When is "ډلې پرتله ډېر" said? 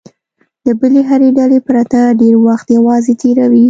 1.37-2.35